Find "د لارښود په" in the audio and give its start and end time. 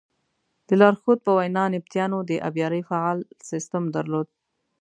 0.67-1.31